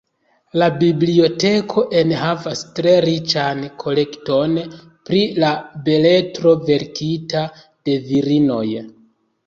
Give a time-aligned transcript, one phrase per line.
[0.59, 5.55] La biblioteko enhavas tre riĉan kolekton pri la
[5.91, 7.49] beletro verkita
[7.87, 8.69] de virinoj.